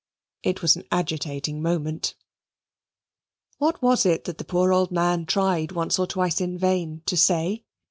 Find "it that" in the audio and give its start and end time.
4.03-4.47